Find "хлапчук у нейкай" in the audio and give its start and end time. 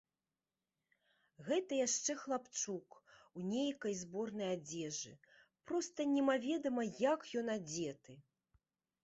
2.21-3.93